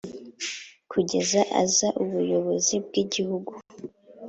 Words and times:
Kugeza 0.91 1.39
aza 1.61 1.87
ubuyobozi 2.03 2.75
bw 2.85 2.93
igihugu 3.03 3.51